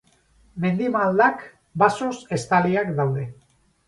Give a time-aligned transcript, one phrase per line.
[0.63, 1.43] Mendi maldak
[1.83, 3.27] basoz estaliak daude.